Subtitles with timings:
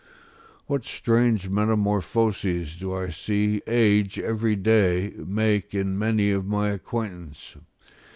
[0.65, 7.55] What strange metamorphoses do I see age every day make in many of my acquaintance!